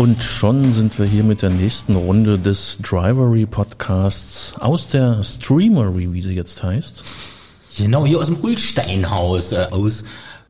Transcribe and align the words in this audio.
Und 0.00 0.22
schon 0.22 0.72
sind 0.72 0.98
wir 0.98 1.04
hier 1.04 1.24
mit 1.24 1.42
der 1.42 1.50
nächsten 1.50 1.94
Runde 1.94 2.38
des 2.38 2.78
Drivery 2.80 3.44
Podcasts 3.44 4.54
aus 4.58 4.88
der 4.88 5.22
Streamery, 5.22 6.14
wie 6.14 6.22
sie 6.22 6.32
jetzt 6.32 6.62
heißt. 6.62 7.04
Genau, 7.76 8.06
hier 8.06 8.18
aus 8.18 8.24
dem 8.24 8.38
Ulsteinhaus, 8.40 9.52
äh, 9.52 9.66
aus 9.70 10.04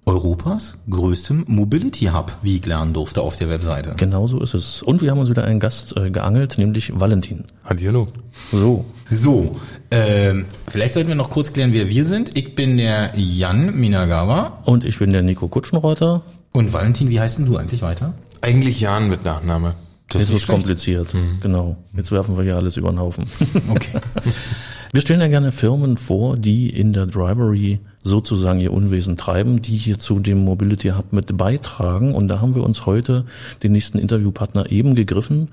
Europas 0.06 0.76
größtem 0.88 1.46
Mobility 1.48 2.04
Hub, 2.14 2.30
wie 2.42 2.58
ich 2.58 2.66
lernen 2.66 2.92
durfte 2.92 3.22
auf 3.22 3.38
der 3.38 3.48
Webseite. 3.48 3.94
Genau 3.96 4.28
so 4.28 4.40
ist 4.40 4.54
es. 4.54 4.84
Und 4.84 5.02
wir 5.02 5.10
haben 5.10 5.18
uns 5.18 5.30
wieder 5.30 5.42
einen 5.42 5.58
Gast 5.58 5.96
äh, 5.96 6.10
geangelt, 6.10 6.56
nämlich 6.56 6.92
Valentin. 6.94 7.46
Hallo. 7.64 8.06
So. 8.52 8.84
So, 9.10 9.56
ähm, 9.90 10.46
vielleicht 10.68 10.94
sollten 10.94 11.08
wir 11.08 11.16
noch 11.16 11.30
kurz 11.30 11.52
klären, 11.52 11.72
wer 11.72 11.88
wir 11.88 12.04
sind. 12.04 12.36
Ich 12.36 12.54
bin 12.54 12.78
der 12.78 13.14
Jan 13.16 13.74
Minagawa. 13.74 14.60
Und 14.64 14.84
ich 14.84 15.00
bin 15.00 15.10
der 15.10 15.22
Nico 15.22 15.48
Kutschenreuter. 15.48 16.22
Und 16.52 16.72
Valentin, 16.72 17.10
wie 17.10 17.18
heißt 17.18 17.38
denn 17.38 17.46
du 17.46 17.56
eigentlich 17.56 17.82
weiter? 17.82 18.14
Eigentlich 18.40 18.80
Jan 18.80 19.08
mit 19.08 19.24
Nachname. 19.24 19.74
Das 20.08 20.22
Jetzt 20.22 20.42
ist 20.42 20.46
kompliziert. 20.48 21.14
Mhm. 21.14 21.38
Genau. 21.40 21.76
Jetzt 21.96 22.10
werfen 22.10 22.36
wir 22.36 22.44
hier 22.44 22.56
alles 22.56 22.76
über 22.76 22.90
den 22.90 22.98
Haufen. 22.98 23.26
Okay. 23.70 24.00
wir 24.92 25.00
stellen 25.00 25.20
ja 25.20 25.28
gerne 25.28 25.52
Firmen 25.52 25.96
vor, 25.96 26.36
die 26.36 26.68
in 26.68 26.92
der 26.92 27.06
Drivery 27.06 27.78
sozusagen 28.02 28.60
ihr 28.60 28.72
Unwesen 28.72 29.16
treiben, 29.16 29.62
die 29.62 29.76
hier 29.76 29.98
zu 29.98 30.18
dem 30.18 30.44
Mobility 30.44 30.88
Hub 30.88 31.12
mit 31.12 31.36
beitragen. 31.36 32.14
Und 32.14 32.28
da 32.28 32.40
haben 32.40 32.54
wir 32.54 32.64
uns 32.64 32.86
heute 32.86 33.24
den 33.62 33.72
nächsten 33.72 33.98
Interviewpartner 33.98 34.70
eben 34.72 34.94
gegriffen, 34.96 35.48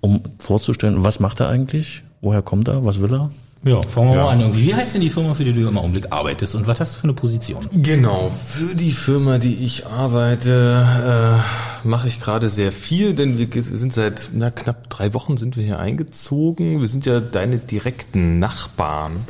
um 0.00 0.22
vorzustellen, 0.38 1.02
was 1.02 1.18
macht 1.18 1.40
er 1.40 1.48
eigentlich, 1.48 2.04
woher 2.20 2.42
kommt 2.42 2.68
er, 2.68 2.84
was 2.84 3.00
will 3.00 3.12
er 3.12 3.30
ja, 3.66 3.82
fangen 3.82 4.10
wir 4.10 4.16
ja. 4.16 4.22
mal 4.24 4.30
an. 4.30 4.40
Irgendwie. 4.40 4.66
Wie 4.66 4.74
heißt 4.74 4.94
denn 4.94 5.00
die 5.00 5.10
Firma, 5.10 5.34
für 5.34 5.44
die 5.44 5.52
du 5.52 5.66
im 5.66 5.76
Augenblick 5.76 6.12
arbeitest 6.12 6.54
und 6.54 6.66
was 6.68 6.78
hast 6.78 6.94
du 6.94 6.98
für 6.98 7.04
eine 7.04 7.14
Position? 7.14 7.66
Genau, 7.72 8.30
für 8.44 8.76
die 8.76 8.92
Firma, 8.92 9.38
die 9.38 9.54
ich 9.54 9.86
arbeite, 9.86 10.86
äh, 11.42 11.75
mache 11.86 12.08
ich 12.08 12.20
gerade 12.20 12.50
sehr 12.50 12.72
viel, 12.72 13.14
denn 13.14 13.38
wir 13.38 13.62
sind 13.62 13.92
seit 13.92 14.30
na, 14.32 14.50
knapp 14.50 14.90
drei 14.90 15.14
Wochen 15.14 15.36
sind 15.36 15.56
wir 15.56 15.64
hier 15.64 15.78
eingezogen. 15.78 16.80
Wir 16.80 16.88
sind 16.88 17.06
ja 17.06 17.20
deine 17.20 17.58
direkten 17.58 18.38
Nachbarn 18.38 19.24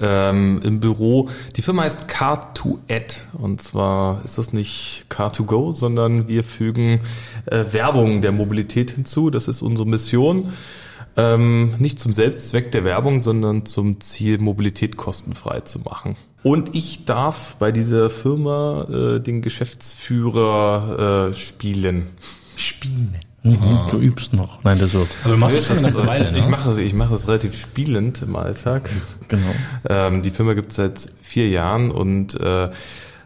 ähm, 0.00 0.60
im 0.62 0.80
Büro. 0.80 1.28
Die 1.56 1.62
Firma 1.62 1.82
heißt 1.82 2.08
Car2Ad 2.08 3.16
und 3.32 3.60
zwar 3.60 4.24
ist 4.24 4.38
das 4.38 4.52
nicht 4.52 5.06
Car2Go, 5.10 5.72
sondern 5.72 6.28
wir 6.28 6.44
fügen 6.44 7.00
äh, 7.46 7.64
Werbung 7.72 8.22
der 8.22 8.32
Mobilität 8.32 8.92
hinzu. 8.92 9.30
Das 9.30 9.48
ist 9.48 9.62
unsere 9.62 9.88
Mission. 9.88 10.52
Ähm, 11.16 11.74
nicht 11.78 12.00
zum 12.00 12.12
Selbstzweck 12.12 12.72
der 12.72 12.84
Werbung, 12.84 13.20
sondern 13.20 13.66
zum 13.66 14.00
Ziel, 14.00 14.38
Mobilität 14.38 14.96
kostenfrei 14.96 15.60
zu 15.60 15.80
machen. 15.80 16.16
Und 16.44 16.76
ich 16.76 17.06
darf 17.06 17.56
bei 17.58 17.72
dieser 17.72 18.10
Firma 18.10 18.86
äh, 18.88 19.18
den 19.18 19.40
Geschäftsführer 19.40 21.30
äh, 21.30 21.34
spielen. 21.34 22.08
Spielen. 22.54 23.16
Mhm, 23.42 23.88
du 23.90 23.98
übst 23.98 24.34
noch. 24.34 24.62
Nein, 24.62 24.78
das 24.78 24.92
wird. 24.92 25.08
Aber 25.24 25.32
du 25.32 25.38
machst 25.38 25.56
es 25.56 25.66
schon 25.66 25.78
eine 25.78 25.86
ganze 25.86 26.06
Weile, 26.06 26.32
ne? 26.32 26.38
Ich 26.38 26.46
mache 26.46 26.70
es, 26.70 26.78
ich 26.78 26.92
mache 26.92 27.14
es 27.14 27.26
relativ 27.28 27.58
spielend 27.58 28.20
im 28.22 28.36
Alltag. 28.36 28.90
Genau. 29.28 29.54
Ähm, 29.88 30.20
die 30.20 30.30
Firma 30.30 30.52
gibt 30.52 30.70
es 30.70 30.76
seit 30.76 31.00
vier 31.22 31.48
Jahren 31.48 31.90
und 31.90 32.38
äh, 32.38 32.68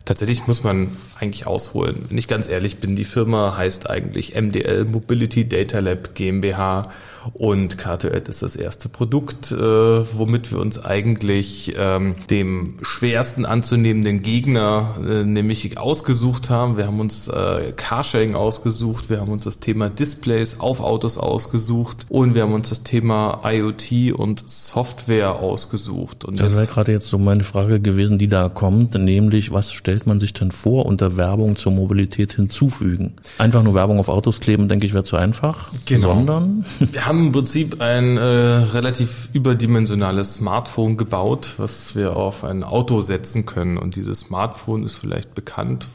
tatsächlich 0.05 0.47
muss 0.47 0.63
man 0.63 0.91
eigentlich 1.19 1.47
ausholen. 1.47 2.05
Wenn 2.09 2.19
ich 2.19 2.29
ganz 2.29 2.49
ehrlich 2.49 2.79
bin, 2.79 2.95
die 2.95 3.05
Firma 3.05 3.57
heißt 3.57 3.91
eigentlich 3.91 4.41
MDL 4.41 4.85
Mobility 4.85 5.49
Data 5.49 5.81
Lab 5.81 6.15
GmbH 6.15 6.91
und 7.35 7.79
Cartoad 7.79 8.29
ist 8.29 8.43
das 8.43 8.57
erste 8.57 8.89
Produkt, 8.89 9.53
äh, 9.53 9.57
womit 9.57 10.53
wir 10.53 10.61
uns 10.61 10.83
eigentlich 10.85 11.75
ähm, 11.79 12.15
dem 12.31 12.77
schwersten 12.83 13.47
anzunehmenden 13.47 14.21
Gegner 14.23 14.97
äh, 15.07 15.25
nämlich 15.25 15.79
ausgesucht 15.79 16.51
haben. 16.51 16.77
Wir 16.77 16.87
haben 16.87 17.01
uns 17.01 17.29
äh, 17.29 17.73
Carsharing 17.77 18.35
ausgesucht, 18.35 19.11
wir 19.11 19.21
haben 19.21 19.33
uns 19.33 19.45
das 19.45 19.61
Thema 19.61 19.91
Displays 19.91 20.61
auf 20.61 20.81
Autos 20.81 21.19
ausgesucht 21.19 22.07
und 22.09 22.35
wir 22.35 22.43
haben 22.43 22.53
uns 22.53 22.69
das 22.69 22.83
Thema 22.83 23.41
IoT 23.45 24.15
und 24.15 24.49
Software 24.49 25.41
ausgesucht. 25.41 26.25
Und 26.25 26.41
das 26.41 26.53
wäre 26.53 26.67
gerade 26.67 26.93
jetzt 26.93 27.09
so 27.09 27.19
meine 27.19 27.45
Frage 27.45 27.81
gewesen, 27.81 28.19
die 28.19 28.29
da 28.29 28.49
kommt, 28.49 28.95
nämlich 28.95 29.53
was 29.53 29.73
stellt 29.73 30.07
man 30.07 30.21
sich 30.21 30.33
denn 30.33 30.53
vor 30.53 30.87
unter 30.87 31.17
Werbung 31.17 31.57
zur 31.57 31.73
Mobilität 31.73 32.33
hinzufügen? 32.33 33.15
Einfach 33.39 33.63
nur 33.63 33.75
Werbung 33.75 33.99
auf 33.99 34.09
Autos 34.09 34.41
kleben, 34.41 34.69
denke 34.69 34.87
ich, 34.87 34.95
wäre 34.95 35.05
zu 35.05 35.17
einfach. 35.17 35.71
Genau. 35.87 36.15
Sondern 36.15 36.65
wir 36.79 37.07
haben 37.07 37.18
im 37.27 37.33
Prinzip 37.33 37.81
ein 37.81 38.17
äh, 38.17 38.23
relativ 38.23 39.29
überdimensionales 39.33 40.35
Smartphone 40.35 40.97
gebaut, 40.97 41.55
was 41.57 41.95
wir 41.97 42.17
auf 42.17 42.45
ein 42.45 42.65
Auto 42.65 43.01
setzen 43.01 43.47
können. 43.47 43.79
Und 43.79 43.97
dieses 43.97 44.21
Smartphone 44.21 44.85
ist 44.85 44.97
vielleicht 44.97 45.35
bekannt 45.35 45.87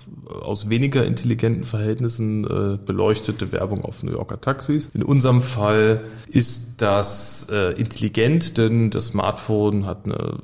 aus 0.41 0.69
weniger 0.69 1.05
intelligenten 1.05 1.63
Verhältnissen 1.63 2.43
äh, 2.45 2.77
beleuchtete 2.83 3.51
Werbung 3.51 3.83
auf 3.83 4.03
New 4.03 4.11
Yorker 4.11 4.39
Taxis. 4.39 4.89
In 4.93 5.03
unserem 5.03 5.41
Fall 5.41 6.01
ist 6.27 6.81
das 6.81 7.47
äh, 7.51 7.73
intelligent, 7.73 8.57
denn 8.57 8.89
das 8.89 9.07
Smartphone 9.07 9.85
hat 9.85 10.05
eine 10.05 10.37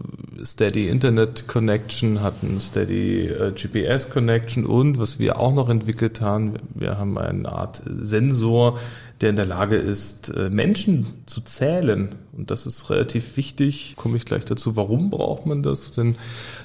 Steady 0.43 0.87
Internet 0.87 1.47
Connection, 1.47 2.21
hat 2.21 2.35
eine 2.43 2.59
Steady 2.59 3.25
äh, 3.25 3.51
GPS 3.51 4.09
Connection 4.09 4.65
und 4.65 4.99
was 4.99 5.19
wir 5.19 5.39
auch 5.39 5.53
noch 5.53 5.69
entwickelt 5.69 6.21
haben, 6.21 6.53
wir 6.75 6.97
haben 6.97 7.17
eine 7.17 7.49
Art 7.49 7.81
Sensor, 7.85 8.77
der 9.21 9.31
in 9.31 9.35
der 9.35 9.45
Lage 9.45 9.75
ist, 9.75 10.29
äh, 10.29 10.49
Menschen 10.49 11.07
zu 11.25 11.41
zählen. 11.41 12.15
Und 12.31 12.51
das 12.51 12.65
ist 12.65 12.89
relativ 12.89 13.35
wichtig. 13.37 13.95
Komme 13.97 14.17
ich 14.17 14.25
gleich 14.25 14.45
dazu. 14.45 14.75
Warum 14.75 15.09
braucht 15.09 15.45
man 15.45 15.61
das? 15.61 15.91
Denn 15.91 16.15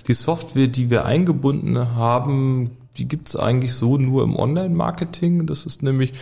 die 0.06 0.14
Software, 0.14 0.68
die 0.68 0.90
wir 0.90 1.04
eingebunden 1.04 1.96
haben, 1.96 2.70
die 2.96 3.08
gibt 3.08 3.28
es 3.28 3.36
eigentlich 3.36 3.74
so 3.74 3.98
nur 3.98 4.22
im 4.22 4.36
Online-Marketing. 4.36 5.46
Das 5.46 5.66
ist 5.66 5.82
nämlich 5.82 6.12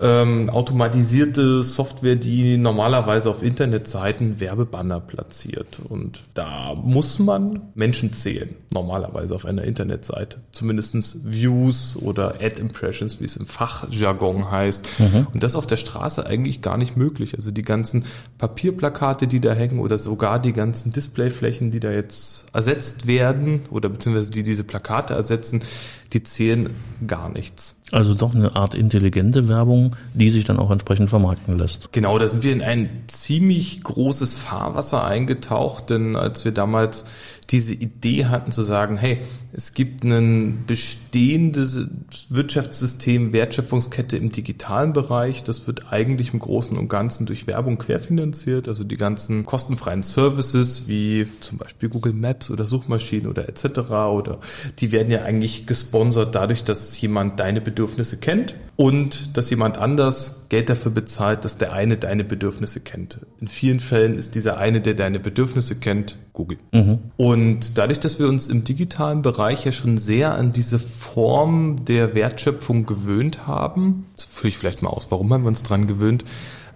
ähm, 0.00 0.48
automatisierte 0.50 1.62
Software, 1.62 2.16
die 2.16 2.56
normalerweise 2.56 3.28
auf 3.30 3.42
Internetseiten 3.42 4.40
Werbebanner 4.40 5.00
platziert. 5.00 5.80
Und 5.88 6.24
da 6.34 6.74
muss 6.74 7.18
man 7.18 7.62
Menschen 7.74 8.12
zählen, 8.12 8.54
normalerweise 8.72 9.34
auf 9.34 9.44
einer 9.44 9.64
Internetseite. 9.64 10.38
Zumindestens 10.52 11.20
Views 11.24 11.96
oder 11.96 12.36
Ad-Impressions, 12.40 13.20
wie 13.20 13.24
es 13.24 13.36
im 13.36 13.46
Fachjargon 13.46 14.50
heißt. 14.50 14.88
Mhm. 14.98 15.26
Und 15.32 15.42
das 15.42 15.54
auf 15.54 15.66
der 15.66 15.76
Straße 15.76 16.26
eigentlich 16.26 16.62
gar 16.62 16.78
nicht 16.78 16.96
möglich. 16.96 17.36
Also 17.36 17.50
die 17.50 17.62
ganzen 17.62 18.04
Papierplakate, 18.38 19.26
die 19.26 19.40
da 19.40 19.52
hängen 19.52 19.78
oder 19.78 19.98
sogar 19.98 20.40
die 20.40 20.52
ganzen 20.52 20.92
Displayflächen, 20.92 21.70
die 21.70 21.80
da 21.80 21.90
jetzt 21.90 22.46
ersetzt 22.52 23.06
werden 23.06 23.62
oder 23.70 23.88
beziehungsweise 23.88 24.30
die 24.30 24.42
diese 24.42 24.64
Plakate 24.64 25.14
ersetzen, 25.14 25.62
die 26.12 26.22
zählen 26.22 26.74
gar 27.06 27.28
nichts. 27.28 27.76
Also 27.92 28.14
doch 28.14 28.34
eine 28.34 28.56
Art 28.56 28.74
intelligente 28.74 29.48
Werbung, 29.48 29.94
die 30.14 30.30
sich 30.30 30.44
dann 30.44 30.58
auch 30.58 30.70
entsprechend 30.70 31.10
vermarkten 31.10 31.58
lässt. 31.58 31.92
Genau, 31.92 32.18
da 32.18 32.26
sind 32.26 32.42
wir 32.42 32.52
in 32.52 32.62
ein 32.62 32.88
ziemlich 33.06 33.84
großes 33.84 34.38
Fahrwasser 34.38 35.04
eingetaucht, 35.04 35.90
denn 35.90 36.16
als 36.16 36.46
wir 36.46 36.52
damals 36.52 37.04
diese 37.50 37.74
Idee 37.74 38.26
hatten 38.26 38.50
zu 38.50 38.62
sagen, 38.62 38.96
hey, 38.96 39.18
es 39.52 39.74
gibt 39.74 40.04
ein 40.04 40.64
bestehendes 40.66 41.86
Wirtschaftssystem, 42.30 43.34
Wertschöpfungskette 43.34 44.16
im 44.16 44.32
digitalen 44.32 44.94
Bereich. 44.94 45.44
Das 45.44 45.66
wird 45.66 45.92
eigentlich 45.92 46.32
im 46.32 46.38
Großen 46.38 46.78
und 46.78 46.88
Ganzen 46.88 47.26
durch 47.26 47.46
Werbung 47.46 47.76
querfinanziert. 47.76 48.68
Also 48.68 48.84
die 48.84 48.96
ganzen 48.96 49.44
kostenfreien 49.44 50.02
Services 50.02 50.88
wie 50.88 51.26
zum 51.40 51.58
Beispiel 51.58 51.90
Google 51.90 52.14
Maps 52.14 52.50
oder 52.50 52.64
Suchmaschinen 52.64 53.26
oder 53.26 53.46
etc. 53.46 53.80
oder 53.90 54.38
die 54.78 54.90
werden 54.90 55.12
ja 55.12 55.22
eigentlich 55.22 55.66
gesponsert 55.66 56.34
dadurch, 56.34 56.64
dass 56.64 56.98
jemand 56.98 57.38
deine 57.38 57.60
Bedürfnisse 57.60 57.81
kennt 58.20 58.54
und 58.76 59.36
dass 59.36 59.50
jemand 59.50 59.78
anders 59.78 60.46
Geld 60.48 60.68
dafür 60.68 60.92
bezahlt, 60.92 61.44
dass 61.44 61.58
der 61.58 61.72
eine 61.72 61.96
deine 61.96 62.24
Bedürfnisse 62.24 62.80
kennt. 62.80 63.20
In 63.40 63.48
vielen 63.48 63.80
Fällen 63.80 64.14
ist 64.14 64.34
dieser 64.34 64.58
eine, 64.58 64.80
der 64.80 64.94
deine 64.94 65.18
Bedürfnisse 65.18 65.76
kennt, 65.76 66.18
Google. 66.32 66.58
Mhm. 66.72 66.98
Und 67.16 67.78
dadurch, 67.78 68.00
dass 68.00 68.18
wir 68.18 68.28
uns 68.28 68.48
im 68.48 68.64
digitalen 68.64 69.22
Bereich 69.22 69.64
ja 69.64 69.72
schon 69.72 69.98
sehr 69.98 70.34
an 70.34 70.52
diese 70.52 70.78
Form 70.78 71.84
der 71.84 72.14
Wertschöpfung 72.14 72.86
gewöhnt 72.86 73.46
haben, 73.46 74.06
das 74.16 74.26
führe 74.26 74.48
ich 74.48 74.58
vielleicht 74.58 74.82
mal 74.82 74.90
aus, 74.90 75.06
warum 75.10 75.32
haben 75.32 75.44
wir 75.44 75.48
uns 75.48 75.62
dran 75.62 75.86
gewöhnt, 75.86 76.24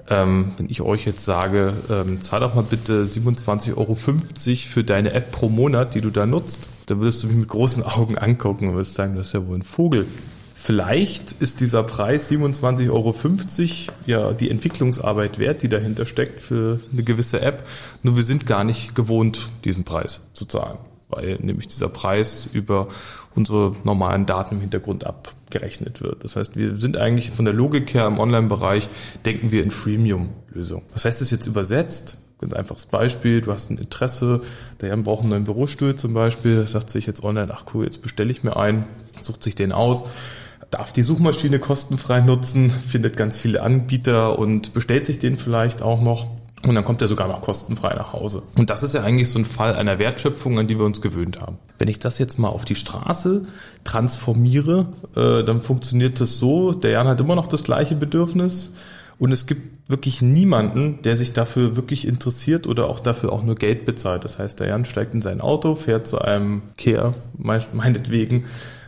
ähm, 0.09 0.53
wenn 0.57 0.71
ich 0.71 0.83
euch 0.83 1.05
jetzt 1.05 1.25
sage, 1.25 1.73
ähm, 1.91 2.21
zahl 2.21 2.41
doch 2.41 2.55
mal 2.55 2.63
bitte 2.63 3.05
27,50 3.05 3.77
Euro 3.77 3.95
für 3.95 4.85
deine 4.85 5.13
App 5.13 5.33
pro 5.33 5.49
Monat, 5.49 5.95
die 5.95 6.01
du 6.01 6.11
da 6.11 6.27
nutzt, 6.27 6.69
dann 6.87 7.01
würdest 7.01 7.23
du 7.23 7.27
mich 7.27 7.37
mit 7.37 7.49
großen 7.49 7.83
Augen 7.83 8.17
angucken 8.17 8.69
und 8.69 8.75
würdest 8.75 8.95
sagen, 8.95 9.17
das 9.17 9.29
ist 9.29 9.33
ja 9.33 9.47
wohl 9.47 9.59
ein 9.59 9.63
Vogel. 9.63 10.07
Vielleicht 10.67 11.31
ist 11.41 11.61
dieser 11.61 11.85
Preis 11.85 12.29
27,50 12.29 12.91
Euro 12.91 13.15
ja 14.05 14.33
die 14.33 14.51
Entwicklungsarbeit 14.51 15.39
wert, 15.39 15.63
die 15.63 15.69
dahinter 15.69 16.07
steckt 16.07 16.41
für 16.41 16.81
eine 16.93 17.05
gewisse 17.05 17.41
App. 17.41 17.63
Nur 18.03 18.17
wir 18.17 18.25
sind 18.25 18.47
gar 18.47 18.65
nicht 18.65 18.97
gewohnt, 18.97 19.49
diesen 19.65 19.85
Preis 19.85 20.23
zu 20.33 20.45
zahlen, 20.45 20.79
weil 21.09 21.39
nämlich 21.41 21.69
dieser 21.69 21.89
Preis 21.89 22.49
über 22.53 22.89
unsere 23.37 23.77
normalen 23.85 24.27
Daten 24.27 24.57
im 24.57 24.61
Hintergrund 24.61 25.07
abgerechnet 25.07 26.01
wird. 26.01 26.25
Das 26.25 26.35
heißt, 26.35 26.57
wir 26.57 26.75
sind 26.75 26.97
eigentlich 26.97 27.31
von 27.31 27.45
der 27.45 27.55
Logik 27.55 27.95
her 27.95 28.09
im 28.09 28.19
Online-Bereich, 28.19 28.89
denken 29.25 29.53
wir 29.53 29.63
in 29.63 29.71
Freemium-Lösungen. 29.71 30.83
Was 30.93 31.05
heißt 31.05 31.21
das 31.21 31.31
jetzt 31.31 31.47
übersetzt? 31.47 32.19
Ganz 32.41 32.55
einfaches 32.55 32.87
Beispiel, 32.87 33.41
du 33.41 33.53
hast 33.53 33.71
ein 33.71 33.79
Interesse, 33.79 34.41
der 34.81 34.89
Jan 34.89 35.05
braucht 35.05 35.21
einen 35.21 35.31
neuen 35.31 35.45
Bürostuhl 35.45 35.95
zum 35.95 36.13
Beispiel, 36.13 36.67
sagt 36.67 36.91
sich 36.91 37.07
jetzt 37.07 37.23
online, 37.23 37.55
ach 37.55 37.67
cool, 37.73 37.85
jetzt 37.85 38.03
bestelle 38.03 38.33
ich 38.33 38.43
mir 38.43 38.57
einen, 38.57 38.85
sucht 39.23 39.45
sich 39.45 39.55
den 39.55 39.71
aus, 39.71 40.07
darf 40.71 40.93
die 40.93 41.03
Suchmaschine 41.03 41.59
kostenfrei 41.59 42.21
nutzen, 42.21 42.71
findet 42.71 43.17
ganz 43.17 43.39
viele 43.39 43.63
Anbieter 43.63 44.39
und 44.39 44.75
bestellt 44.75 45.07
sich 45.07 45.19
den 45.19 45.37
vielleicht 45.37 45.83
auch 45.83 46.01
noch. 46.01 46.27
Und 46.65 46.75
dann 46.75 46.85
kommt 46.85 47.03
er 47.03 47.09
sogar 47.09 47.29
noch 47.29 47.43
kostenfrei 47.43 47.95
nach 47.95 48.13
Hause. 48.13 48.43
Und 48.57 48.71
das 48.71 48.83
ist 48.83 48.95
ja 48.95 49.03
eigentlich 49.03 49.29
so 49.31 49.39
ein 49.39 49.45
Fall 49.45 49.75
einer 49.75 49.99
Wertschöpfung, 49.99 50.59
an 50.59 50.67
die 50.67 50.79
wir 50.79 50.85
uns 50.85 51.01
gewöhnt 51.01 51.41
haben. 51.41 51.59
Wenn 51.79 51.89
ich 51.89 51.99
das 51.99 52.19
jetzt 52.19 52.39
mal 52.39 52.49
auf 52.49 52.65
die 52.65 52.75
Straße 52.75 53.47
transformiere, 53.85 54.87
äh, 55.15 55.45
dann 55.45 55.61
funktioniert 55.61 56.21
das 56.21 56.39
so, 56.39 56.73
der 56.73 56.93
Jan 56.93 57.07
hat 57.07 57.21
immer 57.21 57.37
noch 57.37 57.47
das 57.47 57.63
gleiche 57.63 57.95
Bedürfnis. 57.95 58.73
Und 59.19 59.33
es 59.33 59.47
gibt 59.47 59.89
wirklich 59.89 60.21
niemanden, 60.21 61.01
der 61.03 61.17
sich 61.17 61.33
dafür 61.33 61.77
wirklich 61.77 62.07
interessiert 62.07 62.67
oder 62.67 62.89
auch 62.89 63.01
dafür 63.01 63.33
auch 63.33 63.43
nur 63.43 63.55
Geld 63.55 63.87
bezahlt. 63.87 64.25
Das 64.25 64.39
heißt, 64.39 64.61
der 64.61 64.69
Jan 64.69 64.85
steigt 64.85 65.15
in 65.15 65.23
sein 65.23 65.41
Auto, 65.41 65.75
fährt 65.75 66.07
zu 66.07 66.21
einem 66.21 66.63
Kehr, 66.77 67.13
meinetwegen, 67.39 68.45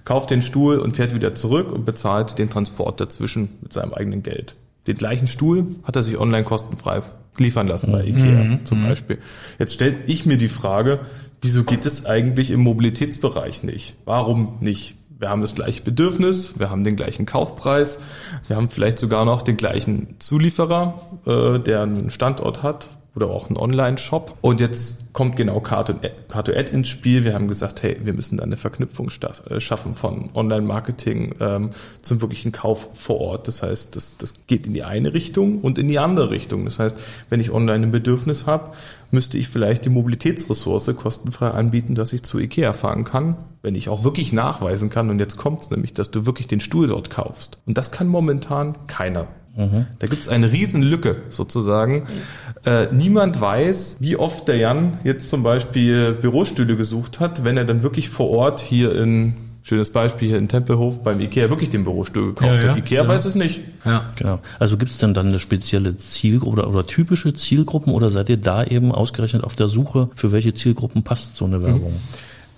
kauft 0.08 0.31
den 0.31 0.40
Stuhl 0.40 0.78
und 0.78 0.93
fährt 0.93 1.14
wieder 1.14 1.34
zurück 1.34 1.70
und 1.70 1.84
bezahlt 1.84 2.38
den 2.38 2.49
Transport 2.49 2.99
dazwischen 2.99 3.50
mit 3.60 3.75
seinem 3.75 3.93
eigenen 3.93 4.22
Geld. 4.22 4.56
Den 4.87 4.96
gleichen 4.96 5.26
Stuhl 5.26 5.66
hat 5.84 5.96
er 5.96 6.02
sich 6.02 6.19
online 6.19 6.44
kostenfrei 6.44 7.02
liefern 7.37 7.69
lassen 7.69 7.93
bei 7.93 8.05
Ikea 8.05 8.43
mhm. 8.43 8.64
zum 8.64 8.81
mhm. 8.81 8.88
Beispiel. 8.88 9.19
Jetzt 9.58 9.75
stelle 9.75 9.99
ich 10.06 10.25
mir 10.25 10.38
die 10.38 10.49
Frage, 10.49 11.00
wieso 11.43 11.62
geht 11.62 11.84
es 11.84 12.06
eigentlich 12.06 12.50
im 12.50 12.60
Mobilitätsbereich 12.60 13.64
nicht? 13.64 13.96
Warum 14.06 14.56
nicht? 14.60 14.96
Wir 15.19 15.28
haben 15.28 15.43
das 15.43 15.55
gleiche 15.55 15.82
Bedürfnis, 15.82 16.58
wir 16.58 16.70
haben 16.70 16.84
den 16.84 16.96
gleichen 16.96 17.26
Kaufpreis, 17.26 18.00
wir 18.46 18.56
haben 18.56 18.70
vielleicht 18.70 18.99
sogar 18.99 19.26
noch 19.26 19.43
den 19.43 19.58
gleichen 19.58 20.14
Zulieferer, 20.20 21.02
äh, 21.26 21.58
der 21.58 21.82
einen 21.82 22.08
Standort 22.08 22.62
hat, 22.62 22.88
oder 23.18 23.30
auch 23.30 23.48
einen 23.48 23.56
Online-Shop. 23.56 24.36
Und 24.42 24.60
jetzt 24.60 25.12
kommt 25.12 25.34
genau 25.34 25.58
Car 25.58 25.84
to 25.84 25.94
Ad 26.32 26.72
ins 26.72 26.88
Spiel. 26.88 27.24
Wir 27.24 27.34
haben 27.34 27.48
gesagt, 27.48 27.82
hey, 27.82 27.96
wir 28.04 28.12
müssen 28.12 28.36
da 28.36 28.44
eine 28.44 28.56
Verknüpfung 28.56 29.10
äh, 29.50 29.58
schaffen 29.58 29.96
von 29.96 30.30
Online-Marketing 30.34 31.34
ähm, 31.40 31.70
zum 32.02 32.20
wirklichen 32.20 32.52
Kauf 32.52 32.90
vor 32.94 33.20
Ort. 33.20 33.48
Das 33.48 33.64
heißt, 33.64 33.96
das, 33.96 34.16
das 34.16 34.46
geht 34.46 34.68
in 34.68 34.74
die 34.74 34.84
eine 34.84 35.14
Richtung 35.14 35.60
und 35.60 35.78
in 35.78 35.88
die 35.88 35.98
andere 35.98 36.30
Richtung. 36.30 36.64
Das 36.64 36.78
heißt, 36.78 36.96
wenn 37.28 37.40
ich 37.40 37.50
online 37.50 37.86
ein 37.86 37.90
Bedürfnis 37.90 38.46
habe, 38.46 38.70
müsste 39.10 39.36
ich 39.38 39.48
vielleicht 39.48 39.84
die 39.84 39.90
Mobilitätsressource 39.90 40.94
kostenfrei 40.94 41.50
anbieten, 41.50 41.96
dass 41.96 42.12
ich 42.12 42.22
zu 42.22 42.38
Ikea 42.38 42.72
fahren 42.72 43.02
kann, 43.02 43.36
wenn 43.62 43.74
ich 43.74 43.88
auch 43.88 44.04
wirklich 44.04 44.32
nachweisen 44.32 44.90
kann. 44.90 45.10
Und 45.10 45.18
jetzt 45.18 45.36
kommt 45.36 45.62
es 45.62 45.70
nämlich, 45.70 45.94
dass 45.94 46.12
du 46.12 46.26
wirklich 46.26 46.46
den 46.46 46.60
Stuhl 46.60 46.86
dort 46.86 47.10
kaufst. 47.10 47.58
Und 47.66 47.76
das 47.76 47.90
kann 47.90 48.06
momentan 48.06 48.86
keiner. 48.86 49.26
Mhm. 49.58 49.87
Da 49.99 50.06
gibt 50.06 50.22
es 50.22 50.28
eine 50.28 50.52
Riesenlücke 50.52 51.16
sozusagen. 51.31 52.06
Äh, 52.64 52.87
niemand 52.93 53.40
weiß, 53.40 53.96
wie 54.00 54.16
oft 54.16 54.46
der 54.46 54.56
Jan 54.56 54.99
jetzt 55.05 55.28
zum 55.28 55.43
Beispiel 55.43 56.12
Bürostühle 56.12 56.76
gesucht 56.76 57.19
hat, 57.19 57.44
wenn 57.44 57.56
er 57.56 57.64
dann 57.64 57.82
wirklich 57.82 58.08
vor 58.08 58.31
Ort 58.31 58.60
hier 58.60 58.94
in 58.94 59.34
schönes 59.64 59.90
Beispiel 59.90 60.28
hier 60.28 60.38
in 60.38 60.49
Tempelhof 60.49 61.02
beim 61.02 61.20
Ikea 61.20 61.50
wirklich 61.50 61.70
den 61.70 61.84
Bürostuhl 61.84 62.28
gekauft 62.28 62.55
ja, 62.55 62.62
ja, 62.62 62.69
hat. 62.70 62.78
Ikea 62.78 63.02
genau. 63.02 63.12
weiß 63.12 63.25
es 63.26 63.34
nicht. 63.34 63.60
Ja, 63.84 64.10
genau. 64.16 64.38
Also 64.58 64.78
gibt 64.78 64.93
es 64.93 64.99
denn 64.99 65.12
dann 65.12 65.26
eine 65.26 65.38
spezielle 65.38 65.96
Zielgruppe 65.99 66.52
oder, 66.52 66.69
oder 66.69 66.87
typische 66.87 67.34
Zielgruppen 67.34 67.93
oder 67.93 68.11
seid 68.11 68.31
ihr 68.31 68.38
da 68.38 68.64
eben 68.64 68.93
ausgerechnet 68.93 69.44
auf 69.44 69.56
der 69.56 69.69
Suche, 69.69 70.08
für 70.14 70.32
welche 70.32 70.54
Zielgruppen 70.54 71.02
passt 71.02 71.37
so 71.37 71.44
eine 71.44 71.62
Werbung? 71.62 71.93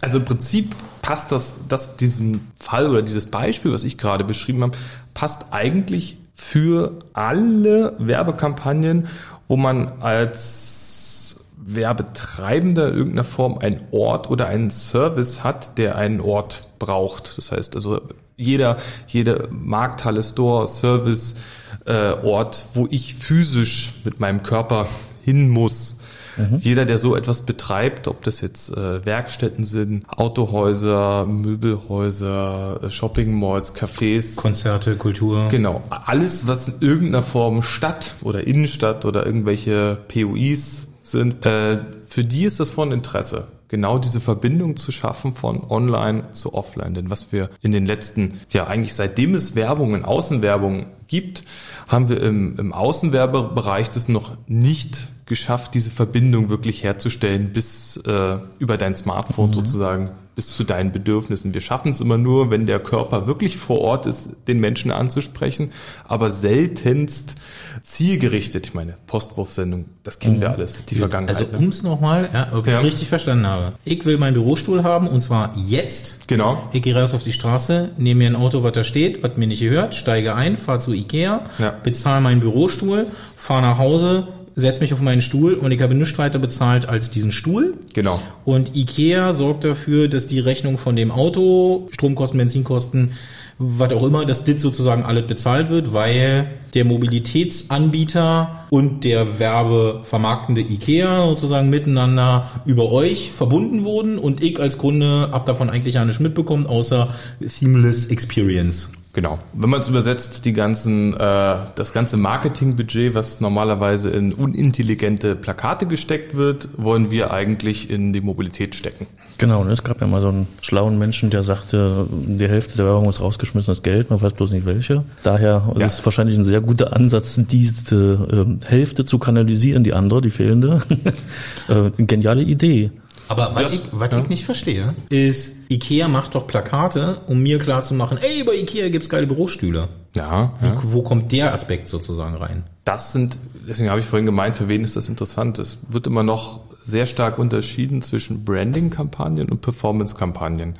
Also 0.02 0.18
im 0.18 0.24
Prinzip 0.24 0.74
passt 1.02 1.32
das, 1.32 1.56
das 1.68 1.96
diesem 1.96 2.40
Fall 2.58 2.88
oder 2.88 3.02
dieses 3.02 3.26
Beispiel, 3.26 3.72
was 3.72 3.84
ich 3.84 3.98
gerade 3.98 4.24
beschrieben 4.24 4.62
habe, 4.62 4.78
passt 5.12 5.46
eigentlich 5.50 6.16
für 6.40 6.98
alle 7.12 7.94
Werbekampagnen, 7.98 9.08
wo 9.46 9.56
man 9.56 9.92
als 10.00 11.38
Werbetreibender 11.56 12.88
in 12.88 12.96
irgendeiner 12.96 13.24
Form 13.24 13.58
einen 13.58 13.82
Ort 13.92 14.30
oder 14.30 14.48
einen 14.48 14.70
Service 14.70 15.44
hat, 15.44 15.76
der 15.76 15.96
einen 15.96 16.20
Ort 16.20 16.66
braucht. 16.78 17.36
Das 17.36 17.52
heißt 17.52 17.76
also 17.76 18.00
jeder, 18.36 18.78
jede 19.06 19.48
Markthalle, 19.50 20.22
Store, 20.22 20.66
Service, 20.66 21.36
äh, 21.84 22.14
Ort, 22.14 22.68
wo 22.74 22.88
ich 22.90 23.14
physisch 23.14 24.00
mit 24.04 24.18
meinem 24.18 24.42
Körper 24.42 24.88
hin 25.22 25.50
muss, 25.50 26.00
Mhm. 26.36 26.56
Jeder, 26.56 26.84
der 26.84 26.98
so 26.98 27.16
etwas 27.16 27.42
betreibt, 27.42 28.08
ob 28.08 28.22
das 28.22 28.40
jetzt 28.40 28.76
äh, 28.76 29.04
Werkstätten 29.04 29.64
sind, 29.64 30.04
Autohäuser, 30.08 31.26
Möbelhäuser, 31.26 32.80
äh, 32.84 32.90
Shopping 32.90 33.32
Malls, 33.32 33.74
Cafés, 33.74 34.36
Konzerte, 34.36 34.96
Kultur. 34.96 35.48
Genau, 35.50 35.82
alles, 35.90 36.46
was 36.46 36.68
in 36.68 36.74
irgendeiner 36.80 37.22
Form 37.22 37.62
Stadt 37.62 38.14
oder 38.22 38.46
Innenstadt 38.46 39.04
oder 39.04 39.26
irgendwelche 39.26 39.98
POIs 40.08 40.88
sind, 41.02 41.44
äh, 41.46 41.78
für 42.06 42.24
die 42.24 42.44
ist 42.44 42.60
das 42.60 42.70
von 42.70 42.92
Interesse 42.92 43.48
genau 43.70 43.98
diese 43.98 44.20
Verbindung 44.20 44.76
zu 44.76 44.92
schaffen 44.92 45.34
von 45.34 45.62
Online 45.70 46.32
zu 46.32 46.52
Offline. 46.52 46.92
Denn 46.92 47.08
was 47.08 47.32
wir 47.32 47.50
in 47.62 47.72
den 47.72 47.86
letzten, 47.86 48.40
ja 48.50 48.66
eigentlich 48.66 48.94
seitdem 48.94 49.34
es 49.34 49.54
Werbung 49.54 49.92
und 49.92 50.04
Außenwerbung 50.04 50.86
gibt, 51.06 51.44
haben 51.88 52.08
wir 52.08 52.20
im, 52.20 52.58
im 52.58 52.72
Außenwerbebereich 52.72 53.88
das 53.88 54.08
noch 54.08 54.36
nicht 54.48 55.08
geschafft, 55.30 55.74
diese 55.74 55.90
Verbindung 55.90 56.50
wirklich 56.50 56.82
herzustellen 56.82 57.52
bis 57.52 57.96
äh, 57.98 58.36
über 58.58 58.76
dein 58.76 58.96
Smartphone 58.96 59.50
mhm. 59.50 59.54
sozusagen 59.54 60.10
bis 60.34 60.56
zu 60.56 60.64
deinen 60.64 60.90
Bedürfnissen. 60.90 61.54
Wir 61.54 61.60
schaffen 61.60 61.90
es 61.90 62.00
immer 62.00 62.18
nur, 62.18 62.50
wenn 62.50 62.66
der 62.66 62.80
Körper 62.80 63.26
wirklich 63.26 63.56
vor 63.56 63.80
Ort 63.80 64.06
ist, 64.06 64.30
den 64.48 64.58
Menschen 64.58 64.90
anzusprechen, 64.90 65.70
aber 66.08 66.30
seltenst 66.30 67.36
zielgerichtet. 67.84 68.68
Ich 68.68 68.74
meine, 68.74 68.96
Postwurfsendung, 69.06 69.84
das 70.02 70.18
kennen 70.18 70.38
mhm. 70.38 70.40
wir 70.40 70.50
alles, 70.50 70.84
die 70.86 70.96
Vergangenheit. 70.96 71.36
Also 71.36 71.52
ne? 71.52 71.58
um 71.58 71.68
es 71.68 71.82
nochmal, 71.82 72.28
ja, 72.32 72.48
ob 72.52 72.66
ich 72.66 72.72
es 72.72 72.82
richtig 72.82 73.08
verstanden 73.08 73.46
habe. 73.46 73.74
Ich 73.84 74.04
will 74.06 74.18
meinen 74.18 74.34
Bürostuhl 74.34 74.82
haben 74.82 75.06
und 75.06 75.20
zwar 75.20 75.52
jetzt. 75.56 76.26
Genau. 76.26 76.68
Ich 76.72 76.82
gehe 76.82 76.96
raus 76.96 77.14
auf 77.14 77.22
die 77.22 77.32
Straße, 77.32 77.90
nehme 77.98 78.18
mir 78.18 78.30
ein 78.30 78.36
Auto, 78.36 78.64
was 78.64 78.72
da 78.72 78.82
steht, 78.82 79.22
was 79.22 79.36
mir 79.36 79.46
nicht 79.46 79.60
gehört, 79.60 79.94
steige 79.94 80.34
ein, 80.34 80.56
fahre 80.56 80.80
zu 80.80 80.92
Ikea, 80.92 81.44
ja. 81.58 81.74
bezahle 81.84 82.20
meinen 82.20 82.40
Bürostuhl, 82.40 83.06
fahre 83.36 83.62
nach 83.62 83.78
Hause, 83.78 84.26
setze 84.60 84.80
mich 84.80 84.92
auf 84.92 85.00
meinen 85.00 85.20
Stuhl 85.20 85.54
und 85.54 85.72
ich 85.72 85.80
habe 85.80 85.94
nichts 85.94 86.18
weiter 86.18 86.38
bezahlt 86.38 86.88
als 86.88 87.10
diesen 87.10 87.32
Stuhl. 87.32 87.74
Genau. 87.92 88.20
Und 88.44 88.76
Ikea 88.76 89.34
sorgt 89.34 89.64
dafür, 89.64 90.08
dass 90.08 90.26
die 90.26 90.40
Rechnung 90.40 90.78
von 90.78 90.96
dem 90.96 91.10
Auto, 91.10 91.88
Stromkosten, 91.90 92.38
Benzinkosten, 92.38 93.12
was 93.58 93.92
auch 93.92 94.04
immer, 94.04 94.24
dass 94.24 94.44
das 94.44 94.62
sozusagen 94.62 95.02
alles 95.02 95.26
bezahlt 95.26 95.68
wird, 95.68 95.92
weil 95.92 96.50
der 96.72 96.84
Mobilitätsanbieter 96.86 98.66
und 98.70 99.04
der 99.04 99.38
werbevermarktende 99.38 100.62
Ikea 100.62 101.28
sozusagen 101.28 101.68
miteinander 101.68 102.48
über 102.64 102.90
euch 102.90 103.30
verbunden 103.30 103.84
wurden 103.84 104.18
und 104.18 104.42
ich 104.42 104.58
als 104.58 104.78
Kunde 104.78 105.28
hab 105.32 105.44
davon 105.44 105.68
eigentlich 105.68 105.96
ja 105.96 106.04
nichts 106.04 106.20
mitbekommen, 106.20 106.66
außer 106.66 107.12
Seamless 107.40 108.06
Experience. 108.06 108.90
Genau. 109.12 109.40
Wenn 109.52 109.70
man 109.70 109.80
es 109.80 109.88
übersetzt, 109.88 110.44
die 110.44 110.52
ganzen, 110.52 111.14
äh, 111.14 111.56
das 111.74 111.92
ganze 111.92 112.16
Marketingbudget, 112.16 113.14
was 113.14 113.40
normalerweise 113.40 114.10
in 114.10 114.32
unintelligente 114.32 115.34
Plakate 115.34 115.86
gesteckt 115.86 116.36
wird, 116.36 116.68
wollen 116.76 117.10
wir 117.10 117.32
eigentlich 117.32 117.90
in 117.90 118.12
die 118.12 118.20
Mobilität 118.20 118.76
stecken. 118.76 119.08
Genau, 119.38 119.64
es 119.64 119.82
gab 119.82 120.00
ja 120.00 120.06
mal 120.06 120.20
so 120.20 120.28
einen 120.28 120.46
schlauen 120.60 120.98
Menschen, 120.98 121.30
der 121.30 121.42
sagte, 121.42 122.06
die 122.10 122.46
Hälfte 122.46 122.76
der 122.76 122.86
Werbung 122.86 123.08
ist 123.08 123.20
rausgeschmissenes 123.20 123.82
Geld, 123.82 124.10
man 124.10 124.20
weiß 124.20 124.34
bloß 124.34 124.52
nicht 124.52 124.66
welche. 124.66 125.02
Daher 125.24 125.72
ja. 125.76 125.86
ist 125.86 126.00
es 126.00 126.04
wahrscheinlich 126.04 126.36
ein 126.36 126.44
sehr 126.44 126.60
guter 126.60 126.94
Ansatz, 126.94 127.40
diese 127.50 128.58
äh, 128.62 128.66
Hälfte 128.68 129.04
zu 129.04 129.18
kanalisieren, 129.18 129.82
die 129.82 129.94
andere, 129.94 130.20
die 130.20 130.30
fehlende. 130.30 130.80
äh, 131.68 131.90
geniale 132.04 132.42
Idee. 132.42 132.92
Aber 133.30 133.54
was, 133.54 133.72
ich, 133.72 133.82
was 133.92 134.08
ja. 134.10 134.18
ich 134.18 134.28
nicht 134.28 134.44
verstehe, 134.44 134.92
ist, 135.08 135.52
Ikea 135.68 136.08
macht 136.08 136.34
doch 136.34 136.48
Plakate, 136.48 137.20
um 137.28 137.40
mir 137.40 137.60
klar 137.60 137.80
zu 137.82 137.94
machen, 137.94 138.18
ey, 138.20 138.42
bei 138.42 138.56
Ikea 138.56 138.88
gibt's 138.88 139.08
geile 139.08 139.28
Bürostühle. 139.28 139.88
Ja, 140.16 140.54
Wie, 140.60 140.66
ja. 140.66 140.74
Wo 140.82 141.02
kommt 141.02 141.30
der 141.30 141.54
Aspekt 141.54 141.88
sozusagen 141.88 142.34
rein? 142.34 142.64
Das 142.84 143.12
sind, 143.12 143.38
deswegen 143.68 143.88
habe 143.88 144.00
ich 144.00 144.06
vorhin 144.06 144.26
gemeint, 144.26 144.56
für 144.56 144.66
wen 144.66 144.82
ist 144.82 144.96
das 144.96 145.08
interessant? 145.08 145.60
Es 145.60 145.78
wird 145.88 146.08
immer 146.08 146.24
noch 146.24 146.64
sehr 146.90 147.06
stark 147.06 147.38
unterschieden 147.38 148.02
zwischen 148.02 148.44
Branding-Kampagnen 148.44 149.48
und 149.48 149.62
Performance-Kampagnen. 149.62 150.74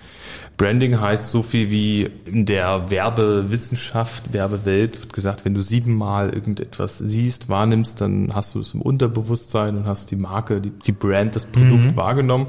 Branding 0.59 1.01
heißt 1.01 1.31
so 1.31 1.43
viel 1.43 1.71
wie 1.71 2.11
in 2.27 2.45
der 2.45 2.91
Werbewissenschaft, 2.91 4.35
Werbewelt 4.35 5.01
wird 5.01 5.13
gesagt, 5.15 5.47
wenn 5.47 5.55
du 5.55 5.63
siebenmal 5.63 6.31
irgendetwas 6.31 6.99
siehst, 6.99 7.49
wahrnimmst, 7.49 8.01
dann 8.01 8.31
hast 8.35 8.55
du 8.55 8.61
es 8.61 8.75
im 8.75 8.83
Unterbewusstsein 8.83 9.79
und 9.79 9.87
hast 9.87 10.11
die 10.11 10.17
Marke, 10.17 10.61
die, 10.61 10.71
die 10.71 10.93
Brand, 10.93 11.35
das 11.35 11.47
Produkt 11.47 11.93
mhm. 11.93 11.97
wahrgenommen 11.97 12.47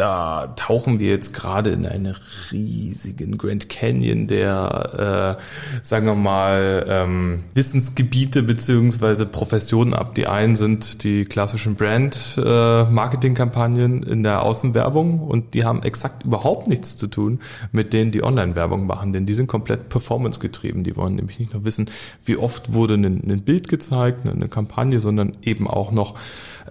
da 0.00 0.52
tauchen 0.56 0.98
wir 0.98 1.10
jetzt 1.10 1.34
gerade 1.34 1.68
in 1.68 1.84
einen 1.84 2.16
riesigen 2.50 3.36
Grand 3.36 3.68
Canyon 3.68 4.28
der, 4.28 5.36
äh, 5.38 5.42
sagen 5.82 6.06
wir 6.06 6.14
mal, 6.14 6.86
ähm, 6.88 7.44
Wissensgebiete 7.52 8.42
beziehungsweise 8.42 9.26
Professionen 9.26 9.92
ab. 9.92 10.14
Die 10.14 10.26
einen 10.26 10.56
sind 10.56 11.04
die 11.04 11.26
klassischen 11.26 11.74
Brand-Marketing-Kampagnen 11.74 14.02
äh, 14.02 14.10
in 14.10 14.22
der 14.22 14.40
Außenwerbung 14.40 15.20
und 15.20 15.52
die 15.52 15.66
haben 15.66 15.82
exakt 15.82 16.24
überhaupt 16.24 16.66
nichts 16.66 16.96
zu 16.96 17.06
tun 17.06 17.40
mit 17.70 17.92
denen, 17.92 18.10
die 18.10 18.24
Online-Werbung 18.24 18.86
machen, 18.86 19.12
denn 19.12 19.26
die 19.26 19.34
sind 19.34 19.48
komplett 19.48 19.90
performance-getrieben. 19.90 20.82
Die 20.82 20.96
wollen 20.96 21.16
nämlich 21.16 21.38
nicht 21.38 21.52
nur 21.52 21.66
wissen, 21.66 21.90
wie 22.24 22.38
oft 22.38 22.72
wurde 22.72 22.94
ein, 22.94 23.04
ein 23.04 23.42
Bild 23.42 23.68
gezeigt, 23.68 24.26
eine 24.26 24.48
Kampagne, 24.48 25.02
sondern 25.02 25.36
eben 25.42 25.68
auch 25.68 25.92
noch, 25.92 26.14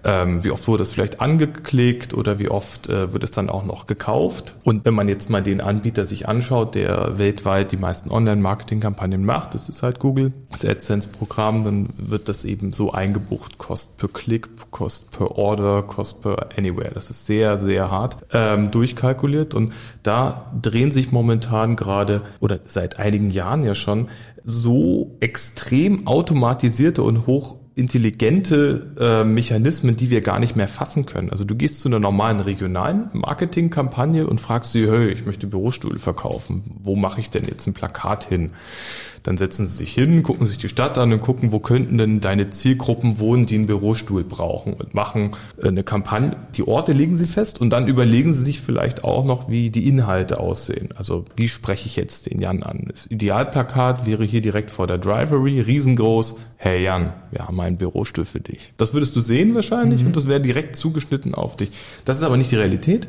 ähm, 0.02 0.42
wie 0.42 0.50
oft 0.50 0.66
wurde 0.66 0.82
es 0.82 0.90
vielleicht 0.90 1.20
angeklickt 1.20 2.12
oder 2.12 2.40
wie 2.40 2.48
oft 2.48 2.88
äh, 2.88 3.12
wird 3.20 3.30
es 3.30 3.32
dann 3.32 3.50
auch 3.50 3.64
noch 3.64 3.86
gekauft. 3.86 4.54
Und 4.64 4.86
wenn 4.86 4.94
man 4.94 5.06
jetzt 5.08 5.28
mal 5.28 5.42
den 5.42 5.60
Anbieter 5.60 6.06
sich 6.06 6.26
anschaut, 6.26 6.74
der 6.74 7.18
weltweit 7.18 7.70
die 7.70 7.76
meisten 7.76 8.10
Online-Marketing-Kampagnen 8.10 9.24
macht, 9.24 9.54
das 9.54 9.68
ist 9.68 9.82
halt 9.82 9.98
Google, 9.98 10.32
das 10.50 10.64
AdSense-Programm, 10.64 11.64
dann 11.64 11.88
wird 11.98 12.30
das 12.30 12.46
eben 12.46 12.72
so 12.72 12.92
eingebucht, 12.92 13.58
Kost 13.58 13.98
per 13.98 14.08
Klick, 14.08 14.48
Kost 14.70 15.12
per 15.12 15.36
Order, 15.36 15.82
Kost 15.82 16.22
per 16.22 16.48
Anywhere. 16.56 16.92
Das 16.94 17.10
ist 17.10 17.26
sehr, 17.26 17.58
sehr 17.58 17.90
hart 17.90 18.16
ähm, 18.32 18.70
durchkalkuliert 18.70 19.54
und 19.54 19.74
da 20.02 20.50
drehen 20.60 20.90
sich 20.90 21.12
momentan 21.12 21.76
gerade 21.76 22.22
oder 22.40 22.58
seit 22.66 22.98
einigen 22.98 23.30
Jahren 23.30 23.62
ja 23.62 23.74
schon 23.74 24.08
so 24.44 25.16
extrem 25.20 26.06
automatisierte 26.06 27.02
und 27.02 27.26
hoch 27.26 27.59
intelligente 27.80 28.92
äh, 29.00 29.24
Mechanismen, 29.24 29.96
die 29.96 30.10
wir 30.10 30.20
gar 30.20 30.38
nicht 30.38 30.54
mehr 30.54 30.68
fassen 30.68 31.06
können. 31.06 31.30
Also 31.30 31.44
du 31.44 31.54
gehst 31.54 31.80
zu 31.80 31.88
einer 31.88 31.98
normalen 31.98 32.40
regionalen 32.40 33.08
Marketingkampagne 33.12 34.26
und 34.26 34.40
fragst 34.40 34.72
sie, 34.72 34.88
hey, 34.88 35.08
ich 35.08 35.26
möchte 35.26 35.46
Bürostuhl 35.46 35.98
verkaufen. 35.98 36.76
Wo 36.82 36.94
mache 36.94 37.20
ich 37.20 37.30
denn 37.30 37.44
jetzt 37.44 37.66
ein 37.66 37.74
Plakat 37.74 38.24
hin? 38.24 38.50
Dann 39.22 39.36
setzen 39.36 39.66
sie 39.66 39.76
sich 39.76 39.92
hin, 39.92 40.22
gucken 40.22 40.46
sich 40.46 40.58
die 40.58 40.68
Stadt 40.68 40.98
an 40.98 41.12
und 41.12 41.20
gucken, 41.20 41.52
wo 41.52 41.58
könnten 41.58 41.98
denn 41.98 42.20
deine 42.20 42.50
Zielgruppen 42.50 43.18
wohnen, 43.18 43.46
die 43.46 43.56
einen 43.56 43.66
Bürostuhl 43.66 44.24
brauchen 44.24 44.72
und 44.74 44.94
machen 44.94 45.32
äh, 45.62 45.68
eine 45.68 45.84
Kampagne. 45.84 46.36
Die 46.54 46.66
Orte 46.66 46.92
legen 46.92 47.16
sie 47.16 47.26
fest 47.26 47.60
und 47.60 47.70
dann 47.70 47.86
überlegen 47.86 48.32
sie 48.32 48.44
sich 48.44 48.60
vielleicht 48.60 49.04
auch 49.04 49.24
noch, 49.24 49.48
wie 49.48 49.70
die 49.70 49.88
Inhalte 49.88 50.40
aussehen. 50.40 50.90
Also 50.96 51.24
wie 51.36 51.48
spreche 51.48 51.86
ich 51.86 51.96
jetzt 51.96 52.30
den 52.30 52.40
Jan 52.40 52.62
an? 52.62 52.86
Das 52.88 53.06
Idealplakat 53.06 54.06
wäre 54.06 54.24
hier 54.24 54.40
direkt 54.40 54.70
vor 54.70 54.86
der 54.86 54.98
Drivery, 54.98 55.60
riesengroß. 55.60 56.36
Hey 56.56 56.84
Jan, 56.84 57.12
wir 57.30 57.46
haben 57.46 57.60
einen 57.60 57.76
Bürostuhl 57.76 58.24
für 58.24 58.40
dich. 58.40 58.72
Das 58.76 58.92
würdest 58.92 59.16
du 59.16 59.20
sehen 59.20 59.54
wahrscheinlich 59.54 60.02
mhm. 60.02 60.08
und 60.08 60.16
das 60.16 60.26
wäre 60.26 60.40
direkt 60.40 60.76
zugeschnitten 60.76 61.34
auf 61.34 61.56
dich. 61.56 61.70
Das 62.04 62.16
ist 62.16 62.22
aber 62.22 62.36
nicht 62.36 62.50
die 62.50 62.56
Realität. 62.56 63.08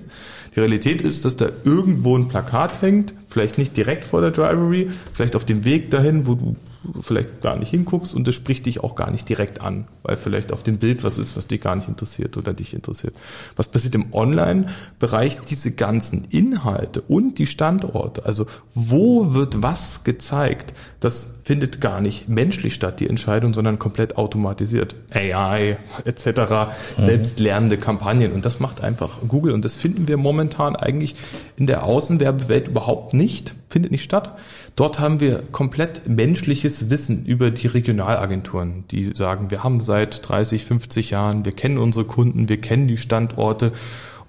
Die 0.56 0.60
Realität 0.60 1.02
ist, 1.02 1.24
dass 1.24 1.38
da 1.38 1.48
irgendwo 1.64 2.18
ein 2.18 2.28
Plakat 2.28 2.82
hängt, 2.82 3.14
vielleicht 3.32 3.58
nicht 3.58 3.76
direkt 3.78 4.06
vor 4.06 4.22
der 4.22 4.32
Drivery, 4.32 4.92
vielleicht 5.14 5.36
auf 5.36 5.46
dem 5.46 5.66
Weg 5.66 5.90
dahin, 5.90 6.28
wo 6.28 6.36
du 6.36 6.56
vielleicht 7.00 7.42
gar 7.42 7.58
nicht 7.58 7.70
hinguckst 7.70 8.14
und 8.16 8.28
das 8.28 8.34
spricht 8.34 8.66
dich 8.66 8.84
auch 8.84 8.96
gar 8.96 9.12
nicht 9.12 9.30
direkt 9.30 9.62
an, 9.62 9.88
weil 10.02 10.18
vielleicht 10.18 10.52
auf 10.52 10.64
dem 10.64 10.78
Bild 10.78 11.04
was 11.04 11.18
ist, 11.18 11.38
was 11.38 11.48
dich 11.48 11.62
gar 11.62 11.76
nicht 11.76 11.88
interessiert 11.88 12.38
oder 12.38 12.54
dich 12.54 12.74
interessiert. 12.74 13.14
Was 13.56 13.68
passiert 13.68 13.94
im 13.94 14.14
Online-Bereich? 14.14 15.40
Diese 15.42 15.72
ganzen 15.72 16.26
Inhalte 16.32 17.02
und 17.02 17.38
die 17.38 17.46
Standorte, 17.46 18.26
also 18.26 18.48
wo 18.74 19.34
wird 19.34 19.62
was 19.62 20.04
gezeigt, 20.04 20.74
das 21.00 21.42
findet 21.44 21.82
gar 21.82 22.02
nicht 22.02 22.30
menschlich 22.30 22.74
statt, 22.74 23.00
die 23.00 23.10
Entscheidung, 23.10 23.54
sondern 23.54 23.78
komplett 23.78 24.18
automatisiert. 24.18 24.96
AI 25.12 25.78
etc., 26.06 26.26
mhm. 26.26 27.04
selbstlernende 27.04 27.78
Kampagnen 27.78 28.32
und 28.32 28.46
das 28.46 28.60
macht 28.60 28.82
einfach 28.82 29.20
Google 29.28 29.54
und 29.54 29.66
das 29.66 29.76
finden 29.76 30.08
wir 30.08 30.18
momentan 30.18 30.76
eigentlich 30.76 31.16
in 31.58 31.68
der 31.68 31.84
Außenwerbewelt 31.84 32.70
überhaupt 32.70 33.14
nicht, 33.14 33.54
findet 33.70 33.92
nicht 33.92 34.04
statt. 34.04 34.38
Dort 34.76 35.00
haben 35.00 35.20
wir 35.20 35.44
komplett 35.52 36.08
menschliches 36.08 36.90
Wissen 36.90 37.26
über 37.26 37.52
die 37.52 37.68
Regionalagenturen, 37.68 38.86
die 38.90 39.06
sagen, 39.06 39.52
wir 39.52 39.64
haben 39.64 39.80
seit 39.80 40.28
30, 40.28 40.64
50 40.66 41.10
Jahren, 41.10 41.46
wir 41.46 41.52
kennen 41.52 41.78
unsere 41.78 42.06
Kunden, 42.06 42.48
wir 42.48 42.60
kennen 42.60 42.88
die 42.88 42.98
Standorte 42.98 43.74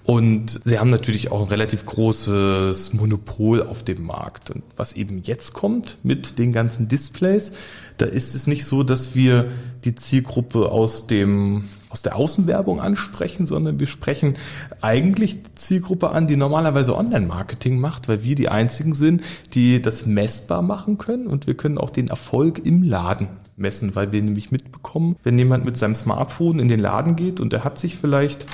und 0.05 0.61
sie 0.65 0.81
haben 0.81 0.91
natürlich 0.91 1.31
auch 1.31 1.43
ein 1.43 1.49
relativ 1.49 1.87
großes 1.87 2.93
Monopol 2.93 3.63
auf 3.63 3.85
dem 3.85 4.03
Markt. 4.03 4.51
Und 4.51 4.65
was 4.77 4.95
eben 4.95 5.23
jetzt 5.23 5.53
kommt 5.53 5.99
mit 6.03 6.39
den 6.39 6.53
ganzen 6.53 6.89
Displays, 6.89 7.53
da 7.99 8.07
ist 8.07 8.35
es 8.35 8.49
nicht 8.49 8.65
so, 8.65 8.83
dass 8.83 9.15
wir 9.15 9.47
die 9.85 9.95
Zielgruppe 9.95 10.71
aus 10.71 11.07
dem 11.07 11.69
aus 11.93 12.03
der 12.03 12.17
Außenwerbung 12.17 12.81
ansprechen, 12.81 13.47
sondern 13.47 13.79
wir 13.79 13.87
sprechen 13.87 14.35
eigentlich 14.81 15.43
die 15.43 15.55
Zielgruppe 15.55 16.11
an, 16.11 16.27
die 16.27 16.37
normalerweise 16.37 16.97
Online-Marketing 16.97 17.79
macht, 17.79 18.09
weil 18.09 18.25
wir 18.25 18.35
die 18.35 18.49
einzigen 18.49 18.95
sind, 18.95 19.23
die 19.53 19.83
das 19.83 20.07
messbar 20.07 20.63
machen 20.63 20.97
können 20.97 21.27
und 21.27 21.47
wir 21.47 21.55
können 21.55 21.77
auch 21.77 21.91
den 21.91 22.09
Erfolg 22.09 22.65
im 22.65 22.83
Laden 22.83 23.29
messen, 23.57 23.95
weil 23.95 24.11
wir 24.11 24.23
nämlich 24.23 24.51
mitbekommen, 24.51 25.17
wenn 25.23 25.39
jemand 25.39 25.67
mit 25.67 25.77
seinem 25.77 25.95
Smartphone 25.95 26.59
in 26.59 26.69
den 26.69 26.81
Laden 26.81 27.15
geht 27.15 27.41
und 27.41 27.53
er 27.53 27.63
hat 27.63 27.79
sich 27.79 27.97
vielleicht 27.97 28.47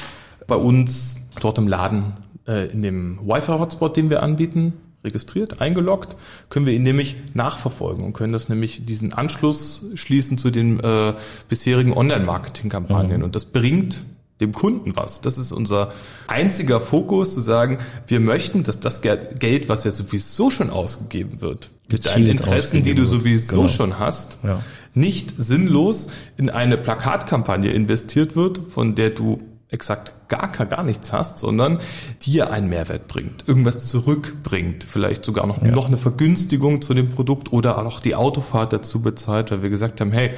bei 0.49 0.57
uns 0.57 1.28
dort 1.40 1.59
im 1.59 1.68
Laden 1.68 2.14
äh, 2.49 2.66
in 2.73 2.83
dem 2.83 3.21
Wi-Fi-Hotspot, 3.23 3.97
den 3.97 4.11
wir 4.11 4.23
anbieten, 4.23 4.73
registriert, 5.05 5.61
eingeloggt, 5.61 6.17
können 6.50 6.67
wir 6.67 6.73
ihn 6.73 6.83
nämlich 6.83 7.17
nachverfolgen 7.35 8.05
und 8.05 8.12
können 8.12 8.33
das 8.33 8.49
nämlich 8.49 8.85
diesen 8.85 9.12
Anschluss 9.12 9.87
schließen 9.95 10.38
zu 10.38 10.50
den 10.50 10.81
äh, 10.81 11.14
bisherigen 11.49 11.93
Online-Marketing-Kampagnen. 11.93 13.19
Mhm. 13.19 13.25
Und 13.25 13.37
das 13.37 13.45
bringt 13.45 14.02
dem 14.40 14.52
Kunden 14.52 14.95
was. 14.97 15.21
Das 15.21 15.38
ist 15.38 15.52
unser 15.52 15.93
einziger 16.26 16.81
Fokus, 16.81 17.35
zu 17.35 17.40
sagen, 17.40 17.78
wir 18.07 18.21
möchten, 18.21 18.62
dass 18.62 18.81
das 18.81 19.02
Geld, 19.02 19.69
was 19.69 19.85
ja 19.85 19.90
sowieso 19.90 20.50
schon 20.50 20.71
ausgegeben 20.71 21.40
wird, 21.40 21.71
mit 21.90 22.07
deinen 22.07 22.26
Interessen, 22.26 22.85
die 22.85 22.95
du 22.95 23.05
sowieso 23.05 23.62
genau. 23.62 23.69
schon 23.69 23.99
hast, 23.99 24.38
ja. 24.45 24.62
nicht 24.95 25.33
sinnlos 25.37 26.09
in 26.37 26.50
eine 26.50 26.76
Plakatkampagne 26.76 27.73
investiert 27.73 28.37
wird, 28.37 28.59
von 28.59 28.95
der 28.95 29.11
du 29.11 29.40
exakt 29.71 30.13
gar, 30.29 30.49
gar 30.49 30.83
nichts 30.83 31.13
hast, 31.13 31.39
sondern 31.39 31.79
dir 32.23 32.51
einen 32.51 32.69
Mehrwert 32.69 33.07
bringt, 33.07 33.47
irgendwas 33.47 33.87
zurückbringt, 33.87 34.85
vielleicht 34.85 35.25
sogar 35.25 35.47
noch, 35.47 35.63
ja. 35.63 35.71
noch 35.71 35.89
eine 35.89 35.99
Vergünstigung 35.99 36.81
zu 36.81 36.95
dem 36.95 37.11
Produkt 37.11 37.53
oder 37.53 37.85
auch 37.85 38.01
die 38.01 38.15
Autofahrt 38.15 38.73
dazu 38.73 39.03
bezahlt, 39.03 39.51
weil 39.51 39.63
wir 39.63 39.71
gesagt 39.71 40.01
haben, 40.01 40.13
hey, 40.13 40.31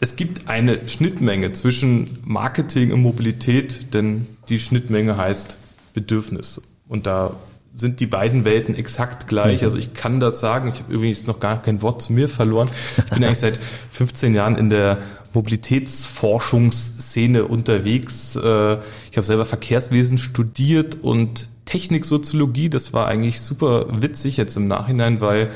es 0.00 0.16
gibt 0.16 0.48
eine 0.48 0.86
Schnittmenge 0.86 1.52
zwischen 1.52 2.18
Marketing 2.24 2.92
und 2.92 3.00
Mobilität, 3.00 3.94
denn 3.94 4.26
die 4.50 4.58
Schnittmenge 4.58 5.16
heißt 5.16 5.56
Bedürfnis. 5.94 6.60
Und 6.86 7.06
da 7.06 7.34
sind 7.74 8.00
die 8.00 8.06
beiden 8.06 8.44
Welten 8.44 8.74
exakt 8.74 9.26
gleich. 9.28 9.62
Mhm. 9.62 9.64
Also 9.64 9.78
ich 9.78 9.94
kann 9.94 10.20
das 10.20 10.40
sagen. 10.40 10.70
Ich 10.72 10.80
habe 10.80 10.92
übrigens 10.92 11.26
noch 11.26 11.40
gar 11.40 11.60
kein 11.60 11.82
Wort 11.82 12.02
zu 12.02 12.12
mir 12.12 12.28
verloren. 12.28 12.68
Ich 12.98 13.04
bin 13.04 13.24
eigentlich 13.24 13.38
seit 13.38 13.58
15 13.92 14.34
Jahren 14.34 14.56
in 14.56 14.70
der 14.70 14.98
Mobilitätsforschungsszene 15.34 17.44
unterwegs. 17.44 18.36
Äh, 18.36 18.78
ich 19.10 19.16
habe 19.16 19.26
selber 19.26 19.44
Verkehrswesen 19.44 20.18
studiert 20.18 20.98
und 21.02 21.48
Techniksoziologie. 21.64 22.70
Das 22.70 22.92
war 22.92 23.06
eigentlich 23.06 23.40
super 23.40 23.86
witzig 24.00 24.36
jetzt 24.36 24.56
im 24.56 24.68
Nachhinein, 24.68 25.20
weil 25.20 25.50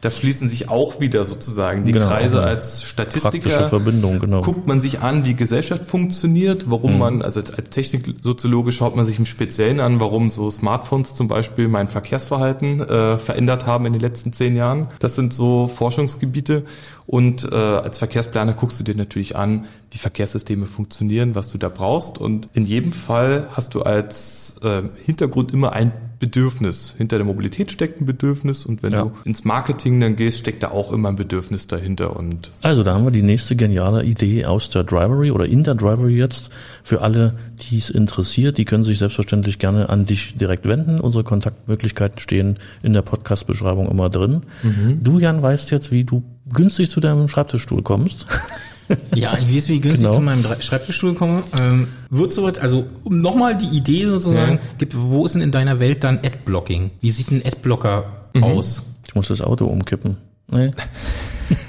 da 0.00 0.10
schließen 0.10 0.48
sich 0.48 0.70
auch 0.70 1.00
wieder 1.00 1.24
sozusagen 1.24 1.84
die 1.84 1.92
genau, 1.92 2.08
Kreise 2.08 2.42
als 2.42 2.82
Statistiker. 2.82 3.68
Verbindung, 3.68 4.18
genau. 4.18 4.40
Guckt 4.40 4.66
man 4.66 4.80
sich 4.80 5.00
an, 5.00 5.26
wie 5.26 5.34
Gesellschaft 5.34 5.84
funktioniert, 5.84 6.70
warum 6.70 6.94
mhm. 6.94 6.98
man, 6.98 7.22
also 7.22 7.40
als 7.40 7.70
Techniksoziologe 7.70 8.72
schaut 8.72 8.96
man 8.96 9.04
sich 9.04 9.18
im 9.18 9.26
Speziellen 9.26 9.78
an, 9.78 10.00
warum 10.00 10.30
so 10.30 10.50
Smartphones 10.50 11.14
zum 11.14 11.28
Beispiel 11.28 11.68
mein 11.68 11.88
Verkehrsverhalten 11.88 12.80
äh, 12.80 13.18
verändert 13.18 13.66
haben 13.66 13.84
in 13.84 13.92
den 13.92 14.00
letzten 14.00 14.32
zehn 14.32 14.56
Jahren. 14.56 14.88
Das 15.00 15.16
sind 15.16 15.34
so 15.34 15.68
Forschungsgebiete. 15.68 16.64
Und 17.06 17.50
äh, 17.50 17.56
als 17.56 17.98
Verkehrsplaner 17.98 18.54
guckst 18.54 18.78
du 18.80 18.84
dir 18.84 18.94
natürlich 18.94 19.36
an, 19.36 19.66
wie 19.90 19.98
Verkehrssysteme 19.98 20.66
funktionieren, 20.66 21.34
was 21.34 21.50
du 21.50 21.58
da 21.58 21.68
brauchst. 21.68 22.18
Und 22.18 22.48
in 22.54 22.64
jedem 22.64 22.92
Fall 22.92 23.48
hast 23.50 23.74
du 23.74 23.82
als 23.82 24.60
äh, 24.62 24.82
Hintergrund 25.04 25.52
immer 25.52 25.72
ein 25.72 25.92
Bedürfnis. 26.20 26.94
Hinter 26.96 27.16
der 27.16 27.24
Mobilität 27.24 27.72
steckt 27.72 28.00
ein 28.00 28.04
Bedürfnis 28.04 28.66
und 28.66 28.82
wenn 28.82 28.92
ja. 28.92 29.04
du 29.04 29.12
ins 29.24 29.44
Marketing 29.44 29.98
dann 29.98 30.16
gehst, 30.16 30.38
steckt 30.38 30.62
da 30.62 30.70
auch 30.70 30.92
immer 30.92 31.08
ein 31.08 31.16
Bedürfnis 31.16 31.66
dahinter. 31.66 32.14
Und 32.14 32.52
also 32.60 32.82
da 32.82 32.94
haben 32.94 33.04
wir 33.04 33.10
die 33.10 33.22
nächste 33.22 33.56
geniale 33.56 34.04
Idee 34.04 34.44
aus 34.44 34.68
der 34.68 34.84
Drivery 34.84 35.30
oder 35.30 35.46
in 35.46 35.64
der 35.64 35.74
Drivery 35.74 36.14
jetzt. 36.14 36.50
Für 36.84 37.00
alle, 37.00 37.38
die 37.62 37.78
es 37.78 37.88
interessiert, 37.88 38.58
die 38.58 38.66
können 38.66 38.84
sich 38.84 38.98
selbstverständlich 38.98 39.58
gerne 39.58 39.88
an 39.88 40.04
dich 40.04 40.36
direkt 40.36 40.66
wenden. 40.66 41.00
Unsere 41.00 41.24
Kontaktmöglichkeiten 41.24 42.18
stehen 42.18 42.58
in 42.82 42.92
der 42.92 43.02
Podcast-Beschreibung 43.02 43.90
immer 43.90 44.10
drin. 44.10 44.42
Mhm. 44.62 45.02
Du, 45.02 45.18
Jan, 45.18 45.42
weißt 45.42 45.70
jetzt, 45.70 45.90
wie 45.90 46.04
du 46.04 46.22
günstig 46.52 46.90
zu 46.90 47.00
deinem 47.00 47.28
Schreibtischstuhl 47.28 47.82
kommst. 47.82 48.26
Ja, 49.14 49.36
ich 49.38 49.54
weiß, 49.54 49.68
wie 49.68 49.76
ich 49.76 49.82
günstig 49.82 50.06
genau. 50.06 50.14
zu 50.14 50.20
meinem 50.20 50.44
Schreibtischstuhl 50.60 51.14
komme. 51.14 51.42
Ähm, 51.58 51.88
wird 52.10 52.32
so 52.32 52.46
also 52.46 52.86
um 53.04 53.18
nochmal 53.18 53.56
die 53.56 53.76
Idee 53.76 54.06
sozusagen, 54.06 54.56
ja. 54.56 54.60
gibt, 54.78 54.96
wo 54.96 55.26
ist 55.26 55.34
denn 55.34 55.42
in 55.42 55.52
deiner 55.52 55.80
Welt 55.80 56.04
dann 56.04 56.18
Adblocking? 56.18 56.90
Wie 57.00 57.10
sieht 57.10 57.30
ein 57.30 57.42
Adblocker 57.44 58.28
mhm. 58.34 58.44
aus? 58.44 58.82
Ich 59.06 59.14
muss 59.14 59.28
das 59.28 59.40
Auto 59.42 59.66
umkippen. 59.66 60.16
Nee. 60.48 60.70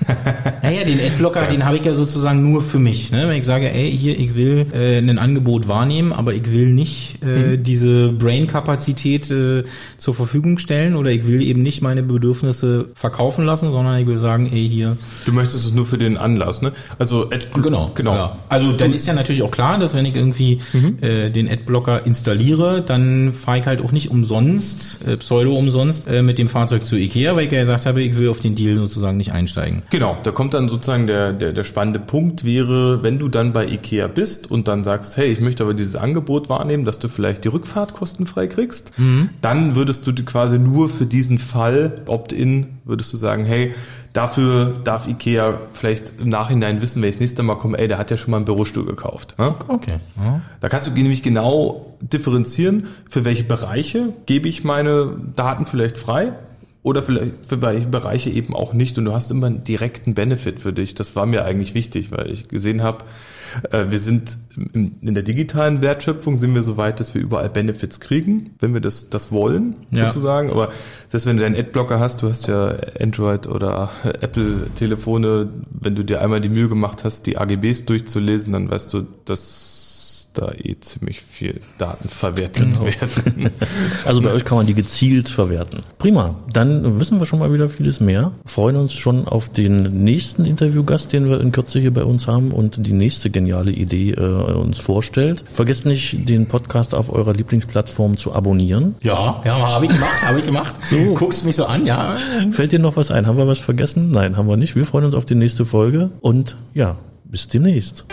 naja, 0.64 0.84
den 0.84 1.00
Adblocker, 1.00 1.44
ja. 1.44 1.48
den 1.48 1.66
habe 1.66 1.78
ich 1.78 1.86
ja 1.86 1.94
sozusagen 1.94 2.50
nur 2.50 2.62
für 2.62 2.80
mich. 2.80 3.12
Ne? 3.12 3.28
Wenn 3.28 3.38
ich 3.38 3.46
sage, 3.46 3.72
ey, 3.72 3.92
hier, 3.92 4.18
ich 4.18 4.36
will 4.36 4.66
äh, 4.74 4.98
ein 4.98 5.18
Angebot 5.18 5.68
wahrnehmen, 5.68 6.14
aber 6.14 6.34
ich 6.34 6.52
will 6.52 6.70
nicht 6.72 7.20
äh, 7.24 7.58
mhm. 7.58 7.64
diese 7.64 8.12
Brain-Kapazität 8.14 9.30
äh, 9.32 9.64
zur 9.98 10.16
Verfügung 10.16 10.58
stellen 10.58 10.96
oder 10.96 11.12
ich 11.12 11.28
will 11.28 11.42
eben 11.42 11.62
nicht 11.62 11.82
meine 11.82 12.04
Bedürfnisse 12.04 12.90
verkaufen 12.96 13.46
lassen, 13.46 13.72
sondern 13.72 14.00
ich 14.00 14.08
will 14.08 14.18
sagen, 14.18 14.50
ey, 14.52 14.68
hier. 14.68 14.98
Du 15.26 15.32
möchtest 15.32 15.66
es 15.66 15.74
nur 15.74 15.86
für 15.86 15.98
den 15.98 16.18
Anlass, 16.18 16.62
ne? 16.62 16.72
Also 16.98 17.30
Ad 17.30 17.48
genau, 17.62 17.92
genau. 17.94 18.14
Ja. 18.14 18.38
Also 18.50 18.72
dann 18.74 18.94
ist 18.94 19.08
ja 19.08 19.14
natürlich 19.14 19.44
auch 19.44 19.52
klar, 19.52 19.78
dass 19.80 19.94
wenn 19.94 20.06
ich 20.06 20.16
irgendwie 20.16 20.60
mhm. 20.74 20.98
äh, 21.02 21.30
den 21.30 21.50
Adblocker 21.50 22.06
installiere, 22.06 22.82
dann 22.82 23.34
fahre 23.34 23.60
ich 23.60 23.66
halt 23.66 23.82
auch 23.82 23.92
nicht 23.92 24.12
umsonst, 24.12 25.02
äh, 25.06 25.18
pseudo 25.18 25.58
umsonst, 25.58 26.08
äh, 26.08 26.22
mit 26.22 26.38
dem 26.38 26.50
Fahrzeug 26.50 26.86
zu 26.86 26.96
Ikea, 26.96 27.36
weil 27.36 27.46
ich 27.46 27.52
ja 27.52 27.62
gesagt 27.62 27.86
habe, 27.86 28.02
ich 28.02 28.18
will 28.18 28.30
auf 28.30 28.40
den 28.40 28.56
Deal 28.56 28.76
sozusagen 28.76 29.18
nicht 29.18 29.32
einsteigen. 29.32 29.84
Genau. 29.92 30.18
Da 30.24 30.32
kommt 30.32 30.54
dann 30.54 30.70
sozusagen 30.70 31.06
der, 31.06 31.34
der, 31.34 31.52
der 31.52 31.64
spannende 31.66 32.00
Punkt 32.00 32.46
wäre, 32.46 33.04
wenn 33.04 33.20
du 33.20 33.28
dann 33.28 33.52
bei 33.52 33.66
Ikea 33.68 34.08
bist 34.08 34.50
und 34.50 34.70
dann 34.70 34.86
sagst, 34.86 35.18
hey, 35.18 35.32
ich 35.32 35.42
möchte 35.42 35.64
aber 35.64 35.74
dieses 35.74 35.98
Angebot 35.98 36.50
wahrnehmen, 36.50 36.86
dass 36.86 36.98
du 36.98 37.10
vielleicht 37.10 37.44
die 37.44 37.50
Rückfahrt 37.50 37.94
kostenfrei 37.94 38.48
kriegst, 38.48 38.98
mhm. 38.98 39.30
dann 39.42 39.76
würdest 39.76 40.08
du 40.08 40.14
quasi 40.26 40.58
nur 40.58 40.90
für 40.90 41.06
diesen 41.06 41.40
Fall, 41.40 42.02
opt-in, 42.08 42.80
würdest 42.86 43.12
du 43.12 43.18
sagen, 43.18 43.44
hey, 43.44 43.74
dafür 44.14 44.76
darf 44.86 45.08
Ikea 45.08 45.60
vielleicht 45.74 46.20
im 46.22 46.30
Nachhinein 46.30 46.82
wissen, 46.82 47.02
wenn 47.02 47.10
ich 47.10 47.16
das 47.16 47.22
nächste 47.22 47.44
Mal 47.44 47.56
komme, 47.56 47.78
ey, 47.78 47.90
der 47.90 47.98
hat 47.98 48.12
ja 48.12 48.18
schon 48.18 48.32
mal 48.32 48.38
ein 48.38 48.46
Bürostuhl 48.46 48.86
gekauft. 48.86 49.36
Ne? 49.40 49.56
Okay. 49.68 50.00
Ja. 50.18 50.42
Da 50.62 50.70
kannst 50.70 50.88
du 50.88 50.92
nämlich 50.92 51.22
genau 51.22 51.98
differenzieren, 52.02 52.88
für 53.10 53.26
welche 53.26 53.44
Bereiche 53.44 54.14
gebe 54.26 54.48
ich 54.48 54.64
meine 54.64 55.18
Daten 55.36 55.66
vielleicht 55.66 55.98
frei 55.98 56.32
oder 56.84 57.04
vielleicht 57.04 57.46
für 57.46 57.62
welche 57.62 57.88
Bereiche 57.88 58.30
eben 58.32 58.56
auch 58.56 58.74
nicht. 58.74 58.98
Und 58.98 59.06
du 59.06 59.14
hast 59.14 59.30
immer 59.30 59.48
einen 59.48 59.64
direkten 59.64 60.16
Benefit 60.16 60.60
für 60.60 60.74
dich. 60.74 60.96
Das 60.96 61.16
war 61.16 61.26
mir 61.26 61.46
eigentlich 61.46 61.76
wichtig, 61.76 62.12
weil 62.12 62.32
ich 62.32 62.48
gesehen 62.48 62.82
habe, 62.82 63.06
äh, 63.70 63.86
wir 63.90 64.00
sind 64.00 64.38
in 64.74 65.14
der 65.14 65.24
digitalen 65.24 65.82
Wertschöpfung 65.82 66.38
sind 66.38 66.56
wir 66.56 66.64
so 66.64 66.78
weit, 66.78 67.00
dass 67.00 67.14
wir 67.14 67.22
überall 67.22 67.50
Benefits 67.50 68.00
kriegen, 68.00 68.56
wenn 68.60 68.74
wir 68.74 68.82
das, 68.82 69.10
das 69.10 69.32
wollen, 69.32 69.76
ja. 69.92 70.12
sozusagen. 70.12 70.50
Aber 70.50 70.72
das, 71.12 71.26
wenn 71.26 71.38
du 71.38 71.44
deinen 71.44 71.56
Adblocker 71.56 72.00
hast, 72.00 72.22
du 72.22 72.30
hast 72.30 72.48
ja 72.48 72.76
Android 73.00 73.48
oder 73.48 73.92
Apple 74.04 74.68
Telefone, 74.76 75.50
wenn 75.70 75.96
du 75.96 76.04
dir 76.04 76.22
einmal 76.22 76.42
die 76.42 76.50
Mühe 76.50 76.68
gemacht 76.68 77.04
hast, 77.04 77.28
die 77.28 77.38
AGBs 77.38 77.86
durchzulesen, 77.86 78.54
dann 78.54 78.70
weißt 78.70 78.94
du, 78.94 79.06
dass 79.26 79.71
da 80.34 80.52
eh 80.52 80.76
ziemlich 80.80 81.22
viel 81.22 81.60
Daten 81.78 82.10
verwertet 82.10 82.74
genau. 82.74 82.86
werden. 82.86 83.52
Also 84.06 84.22
bei 84.22 84.32
euch 84.32 84.46
kann 84.46 84.58
man 84.58 84.66
die 84.66 84.74
gezielt 84.74 85.30
verwerten. 85.30 85.82
Prima, 85.98 86.36
dann 86.54 87.00
wissen 87.00 87.20
wir 87.20 87.26
schon 87.26 87.40
mal 87.40 87.54
wieder 87.54 87.70
vieles 87.70 88.00
mehr. 88.00 88.32
Freuen 88.46 88.76
uns 88.76 88.94
schon 88.94 89.28
auf 89.28 89.50
den 89.50 90.04
nächsten 90.04 90.46
Interviewgast, 90.46 91.14
den 91.14 91.30
wir 91.30 91.40
in 91.40 91.52
Kürze 91.52 91.80
hier 91.80 91.94
bei 91.94 92.04
uns 92.04 92.28
haben 92.28 92.52
und 92.52 92.86
die 92.86 92.94
nächste 92.94 93.30
geniale 93.30 93.72
Idee 93.72 94.12
äh, 94.12 94.22
uns 94.22 94.80
vorstellt. 94.80 95.44
Vergesst 95.52 95.86
nicht, 95.86 96.28
den 96.28 96.48
Podcast 96.48 96.94
auf 96.94 97.12
eurer 97.12 97.34
Lieblingsplattform 97.34 98.18
zu 98.18 98.34
abonnieren. 98.34 98.96
Ja, 99.02 99.42
ja, 99.46 99.60
habe 99.60 99.86
ich 99.86 99.92
gemacht, 99.92 100.26
habe 100.26 100.40
ich 100.40 100.46
gemacht. 100.46 100.76
So. 100.84 101.14
Guckst 101.16 101.46
mich 101.46 101.56
so 101.56 101.66
an, 101.66 101.86
ja. 101.86 102.18
Fällt 102.52 102.72
dir 102.72 102.80
noch 102.80 102.96
was 102.96 103.12
ein? 103.12 103.28
Haben 103.28 103.38
wir 103.38 103.48
was 103.48 103.60
vergessen? 103.60 104.12
Nein, 104.12 104.38
haben 104.38 104.48
wir 104.48 104.58
nicht. 104.58 104.76
Wir 104.76 104.86
freuen 104.86 105.06
uns 105.06 105.16
auf 105.16 105.26
die 105.26 105.36
nächste 105.36 105.66
Folge 105.66 106.12
und 106.22 106.56
ja, 106.74 106.98
bis 107.26 107.48
demnächst. 107.48 108.06